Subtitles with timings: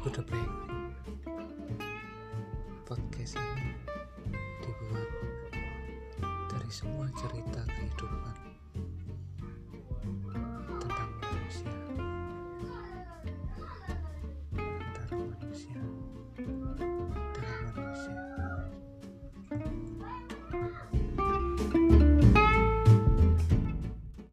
[0.00, 0.52] Aku udah baik
[2.88, 3.76] Podcast ini
[4.64, 5.10] dibuat
[6.48, 8.39] dari semua cerita kehidupan.